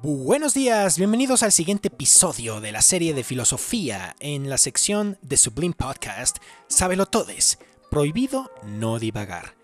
[0.00, 5.36] Buenos días, bienvenidos al siguiente episodio de la serie de filosofía en la sección de
[5.36, 6.36] Sublime Podcast
[6.68, 7.58] Sábelo Todes,
[7.90, 9.56] prohibido no divagar.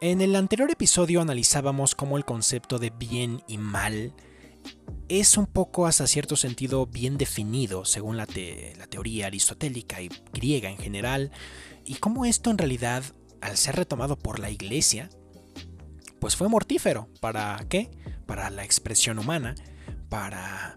[0.00, 4.14] En el anterior episodio analizábamos cómo el concepto de bien y mal
[5.10, 8.26] es un poco hasta cierto sentido bien definido según la,
[8.78, 11.32] la teoría aristotélica y griega en general,
[11.84, 13.04] y cómo esto en realidad,
[13.42, 15.10] al ser retomado por la iglesia,
[16.18, 17.10] pues fue mortífero.
[17.20, 17.90] ¿Para qué?
[18.26, 19.54] Para la expresión humana,
[20.08, 20.76] para,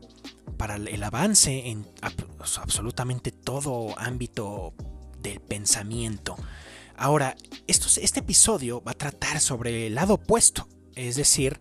[0.57, 4.73] para el avance en absolutamente todo ámbito
[5.21, 6.35] del pensamiento.
[6.95, 7.35] Ahora,
[7.67, 11.59] este episodio va a tratar sobre el lado opuesto, es decir,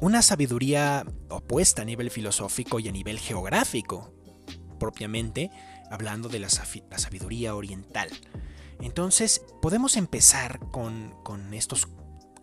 [0.00, 4.12] una sabiduría opuesta a nivel filosófico y a nivel geográfico,
[4.78, 5.50] propiamente
[5.90, 8.10] hablando de la, sabiduría oriental.
[8.80, 11.88] Entonces, podemos empezar con, con estos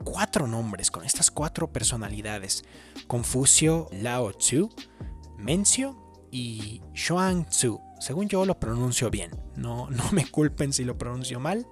[0.03, 2.63] cuatro nombres, con estas cuatro personalidades.
[3.07, 4.69] Confucio, Lao Tzu,
[5.37, 7.79] Mencio y Xuan Tzu.
[7.99, 11.67] Según yo lo pronuncio bien, no, no me culpen si lo pronuncio mal.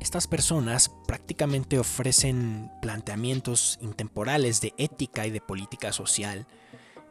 [0.00, 6.46] Estas personas prácticamente ofrecen planteamientos intemporales de ética y de política social.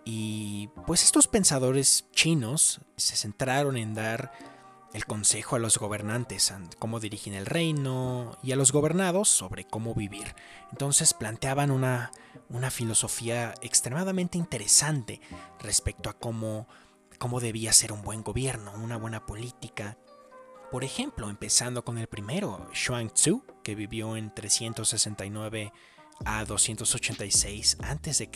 [0.06, 4.32] Y pues estos pensadores chinos se centraron en dar
[4.96, 9.94] el consejo a los gobernantes, cómo dirigen el reino y a los gobernados sobre cómo
[9.94, 10.34] vivir.
[10.72, 12.12] Entonces planteaban una,
[12.48, 15.20] una filosofía extremadamente interesante
[15.60, 16.70] respecto a cómo,
[17.20, 19.98] cómo debía ser un buen gobierno, una buena política.
[20.72, 25.74] Por ejemplo, empezando con el primero, Xuan Tzu, que vivió en 369
[26.24, 28.30] a 286 a.C.,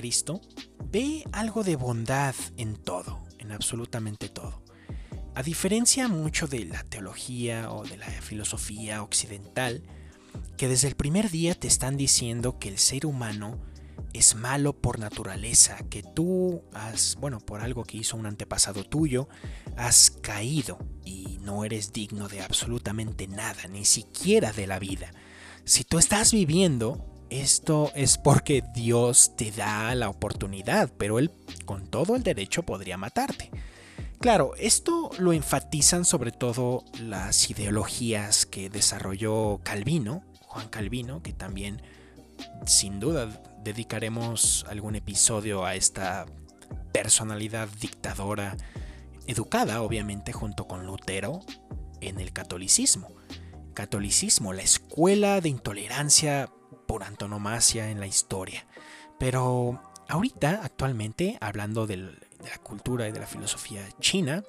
[0.84, 4.69] ve algo de bondad en todo, en absolutamente todo.
[5.36, 9.84] A diferencia mucho de la teología o de la filosofía occidental,
[10.58, 13.60] que desde el primer día te están diciendo que el ser humano
[14.14, 19.30] es malo por naturaleza, que tú has, bueno, por algo que hizo un antepasado tuyo,
[19.78, 25.12] has caído y no eres digno de absolutamente nada, ni siquiera de la vida.
[25.64, 31.32] Si tú estás viviendo, esto es porque Dios te da la oportunidad, pero Él
[31.66, 33.52] con todo el derecho podría matarte.
[34.20, 41.82] Claro, esto lo enfatizan sobre todo las ideologías que desarrolló Calvino, Juan Calvino, que también
[42.66, 43.28] sin duda
[43.64, 46.26] dedicaremos algún episodio a esta
[46.92, 48.58] personalidad dictadora,
[49.26, 51.40] educada obviamente junto con Lutero
[52.02, 53.08] en el catolicismo.
[53.74, 56.52] Catolicismo, la escuela de intolerancia
[56.88, 58.68] por antonomasia en la historia.
[59.18, 64.44] Pero ahorita, actualmente, hablando del de la cultura y de la filosofía china,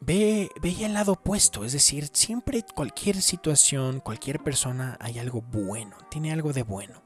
[0.00, 5.96] ve, veía el lado opuesto, es decir, siempre cualquier situación, cualquier persona hay algo bueno,
[6.10, 7.02] tiene algo de bueno.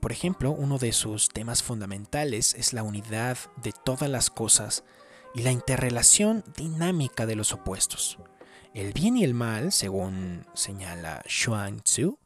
[0.00, 4.84] Por ejemplo, uno de sus temas fundamentales es la unidad de todas las cosas
[5.34, 8.18] y la interrelación dinámica de los opuestos.
[8.72, 12.18] El bien y el mal, según señala Xuan Tzu,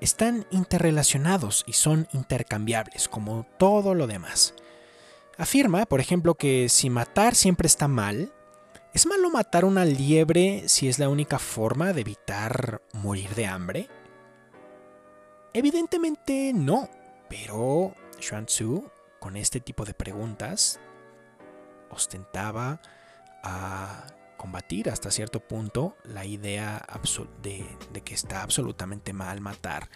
[0.00, 4.54] están interrelacionados y son intercambiables, como todo lo demás.
[5.38, 8.32] Afirma, por ejemplo, que si matar siempre está mal,
[8.94, 13.88] ¿es malo matar una liebre si es la única forma de evitar morir de hambre?
[15.52, 16.88] Evidentemente no,
[17.28, 20.80] pero Xuan Tzu, con este tipo de preguntas,
[21.90, 22.80] ostentaba
[23.42, 23.95] a
[24.90, 26.84] hasta cierto punto la idea
[27.42, 27.64] de,
[28.02, 29.88] que está absolutamente mal matar.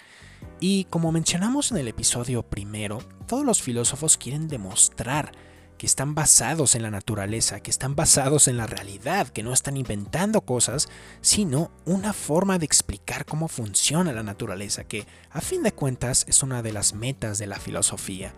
[0.60, 5.32] Y como mencionamos en el episodio primero, todos los filósofos quieren demostrar
[5.76, 9.76] que están basados en la naturaleza, que están basados en la realidad, que no están
[9.78, 10.88] inventando cosas,
[11.22, 16.42] sino una forma de explicar cómo funciona la naturaleza, que a fin de cuentas es
[16.42, 18.34] una de las metas de la filosofía.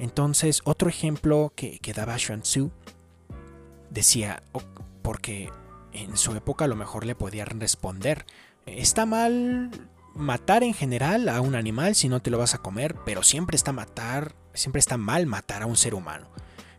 [0.00, 2.72] Entonces, otro ejemplo que, que daba Xuan Tzu
[3.90, 4.42] decía,
[5.02, 5.50] porque
[5.92, 8.24] en su época a lo mejor le podían responder,
[8.66, 9.70] está mal
[10.14, 13.56] matar en general a un animal si no te lo vas a comer, pero siempre
[13.56, 16.28] está matar, siempre está mal matar a un ser humano.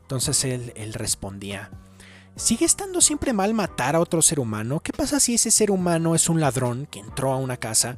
[0.01, 1.71] Entonces él, él respondía,
[2.36, 4.80] ¿sigue estando siempre mal matar a otro ser humano?
[4.80, 7.98] ¿Qué pasa si ese ser humano es un ladrón que entró a una casa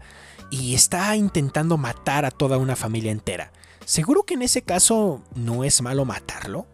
[0.52, 3.52] y está intentando matar a toda una familia entera?
[3.86, 6.68] ¿Seguro que en ese caso no es malo matarlo?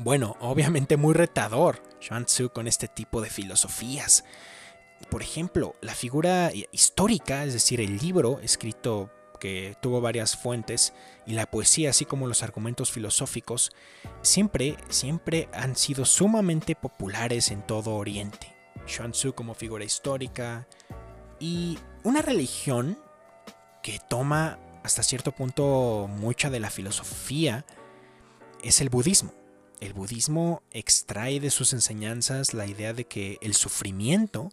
[0.00, 4.24] Bueno, obviamente muy retador, Xuan Tzu con este tipo de filosofías.
[5.10, 9.10] Por ejemplo, la figura histórica, es decir, el libro escrito
[9.40, 10.92] que tuvo varias fuentes
[11.26, 13.72] y la poesía, así como los argumentos filosóficos,
[14.22, 18.54] siempre, siempre han sido sumamente populares en todo Oriente.
[18.86, 20.68] Xuan Tzu como figura histórica
[21.40, 23.00] y una religión
[23.82, 27.66] que toma hasta cierto punto mucha de la filosofía
[28.62, 29.37] es el budismo.
[29.80, 34.50] El budismo extrae de sus enseñanzas la idea de que el sufrimiento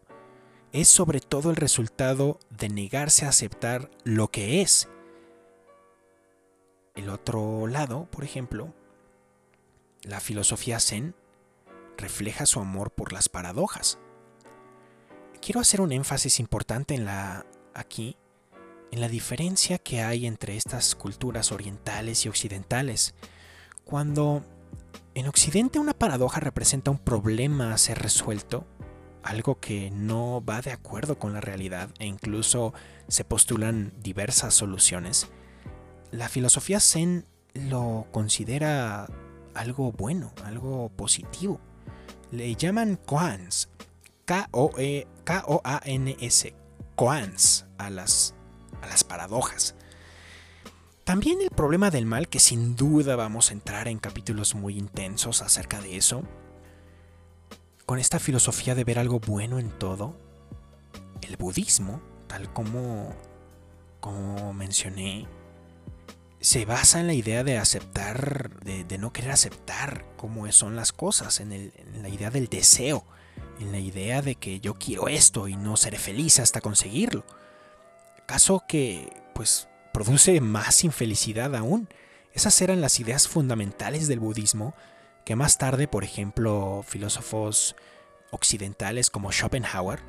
[0.72, 4.88] es sobre todo el resultado de negarse a aceptar lo que es.
[6.96, 8.74] El otro lado, por ejemplo,
[10.04, 11.16] la filosofía zen
[11.98, 13.98] refleja su amor por las paradojas.
[15.42, 18.18] Quiero hacer un énfasis importante en la aquí
[18.92, 23.14] en la diferencia que hay entre estas culturas orientales y occidentales.
[23.84, 24.44] Cuando
[25.14, 28.66] en Occidente una paradoja representa un problema a ser resuelto,
[29.24, 32.74] algo que no va de acuerdo con la realidad e incluso
[33.08, 35.30] se postulan diversas soluciones,
[36.12, 39.08] la filosofía zen lo considera
[39.54, 41.60] algo bueno, algo positivo.
[42.32, 43.70] Le llaman koans,
[44.26, 45.36] K-O-A-N-S,
[46.96, 48.36] koans a las,
[48.82, 49.76] a las paradojas.
[51.06, 55.44] También el problema del mal, que sin duda vamos a entrar en capítulos muy intensos
[55.44, 56.24] acerca de eso,
[57.86, 60.18] con esta filosofía de ver algo bueno en todo,
[61.22, 63.14] el budismo, tal como,
[64.00, 65.28] como mencioné,
[66.40, 71.40] se basa en la idea de aceptar, de, no querer aceptar cómo son las cosas,
[71.40, 73.06] en, en, la idea del deseo,
[73.60, 77.24] en la idea de que yo quiero esto y no seré feliz hasta conseguirlo.
[78.26, 81.88] Caso que, pues, produce más infelicidad aún.
[82.34, 84.76] Esas eran las ideas fundamentales del budismo
[85.24, 87.78] que más tarde, por ejemplo, filósofos
[88.30, 90.02] occidentales como Schopenhauer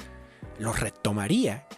[0.59, 1.69] los retomaría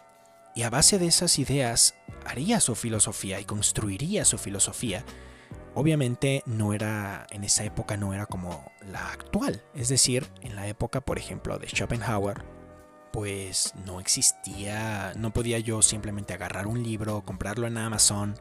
[0.55, 1.93] y a base de esas ideas
[2.25, 5.05] haría su filosofía y construiría su filosofía.
[5.75, 10.67] Obviamente no era en esa época no era como la actual, es decir, en la
[10.67, 12.43] época, por ejemplo, de Schopenhauer,
[13.11, 18.35] pues no existía, no podía yo simplemente agarrar un libro, comprarlo en Amazon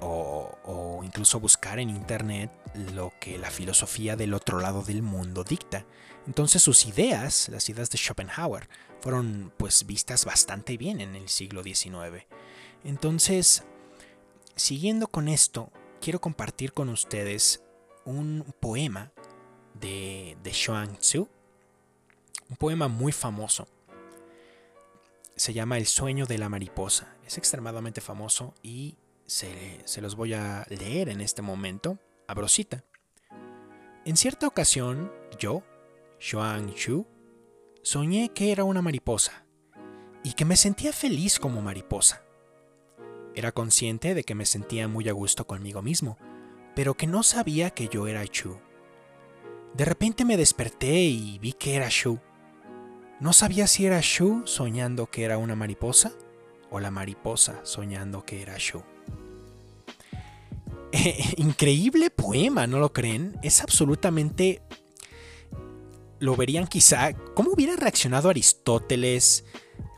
[0.00, 2.50] o, incluso buscar en internet
[2.94, 5.86] lo que la filosofía del otro lado del mundo dicta.
[6.26, 8.68] Entonces sus ideas, las ideas de Schopenhauer,
[9.00, 12.24] fueron pues vistas bastante bien en el siglo XIX.
[12.84, 13.64] Entonces,
[14.56, 17.62] siguiendo con esto, quiero compartir con ustedes
[18.04, 19.12] un poema
[19.74, 21.28] de, de Xuan Tzu,
[22.50, 23.68] un poema muy famoso.
[25.36, 27.16] Se llama El sueño de la mariposa.
[27.26, 28.96] Es extremadamente famoso y
[29.26, 31.98] se, los voy a leer en este momento.
[32.26, 32.84] Abrosita.
[34.04, 35.62] En cierta ocasión, yo,
[36.20, 37.06] Xuan Chu,
[37.82, 39.44] soñé que era una mariposa
[40.22, 42.22] y que me sentía feliz como mariposa.
[43.34, 46.18] Era consciente de que me sentía muy a gusto conmigo mismo,
[46.74, 48.58] pero que no sabía que yo era Chu.
[49.74, 52.20] De repente me desperté y vi que era Shu.
[53.24, 56.12] No sabía si era Shu soñando que era una mariposa
[56.70, 58.82] o la mariposa soñando que era Shu.
[61.38, 63.38] increíble poema, ¿no lo creen?
[63.42, 64.60] Es absolutamente...
[66.18, 67.14] Lo verían quizá...
[67.34, 69.46] ¿Cómo hubiera reaccionado Aristóteles,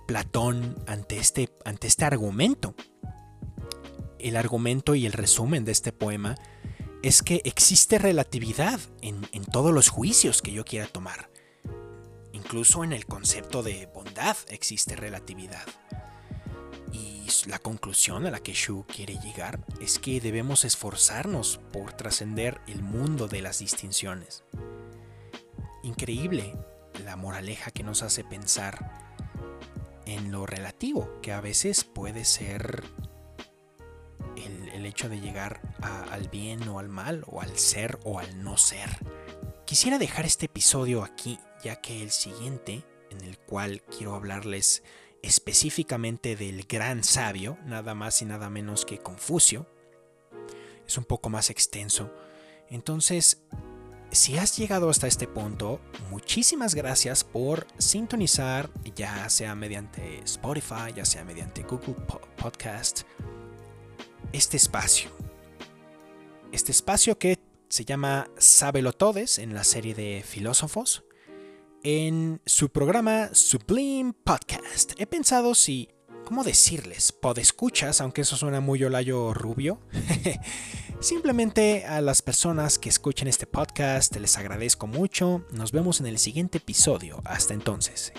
[0.06, 2.76] Platón ante este, ante este argumento?
[4.20, 6.37] El argumento y el resumen de este poema
[7.02, 11.28] es que existe relatividad en, en todos los juicios que yo quiera tomar.
[12.46, 15.66] Incluso en el concepto de bondad existe relatividad
[17.46, 22.82] la conclusión a la que Shu quiere llegar es que debemos esforzarnos por trascender el
[22.82, 24.44] mundo de las distinciones.
[25.82, 26.56] Increíble
[27.04, 29.11] la moraleja que nos hace pensar
[30.06, 32.85] en lo relativo, que a veces puede ser
[34.37, 38.56] el, hecho de llegar al bien o al mal, o al ser o al no
[38.56, 38.88] ser.
[39.64, 44.85] Quisiera dejar este episodio aquí, ya que el siguiente, en el cual quiero hablarles
[45.20, 49.66] específicamente del gran sabio, nada más y nada menos que Confucio.
[50.87, 52.14] Es un poco más extenso.
[52.70, 53.42] Entonces,
[54.12, 61.04] si has llegado hasta este punto, muchísimas gracias por sintonizar, ya sea mediante Spotify, ya
[61.04, 61.96] sea mediante Google
[62.37, 63.02] Podcast,
[64.32, 65.11] este espacio.
[66.52, 71.02] Este espacio que se llama Sábelo Todes en la serie de filósofos
[71.88, 74.95] en su programa Sublime Podcast.
[74.99, 75.88] He pensado si,
[76.25, 77.12] ¿cómo decirles?
[77.12, 79.78] Podescuchas, aunque eso suena muy olayo rubio.
[81.00, 85.47] Simplemente a las personas que escuchen este podcast les agradezco mucho.
[85.52, 87.23] Nos vemos en el siguiente episodio.
[87.25, 88.12] Hasta entonces.